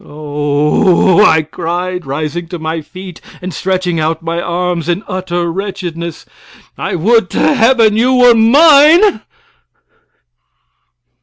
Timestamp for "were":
8.15-8.33